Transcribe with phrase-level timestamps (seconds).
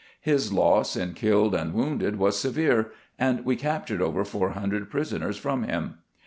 [0.21, 5.21] His loss in killed and wounded was severe, and we captured over four hundred prison
[5.21, 5.99] ers from him.